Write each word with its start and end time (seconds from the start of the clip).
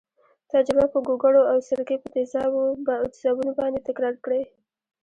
تجربه 0.51 0.85
په 0.93 0.99
ګوګړو 1.07 1.41
او 1.51 1.57
سرکې 1.67 1.95
په 2.01 2.07
تیزابونو 3.23 3.51
باندې 3.59 3.85
تکرار 3.87 4.15
کړئ. 4.23 4.43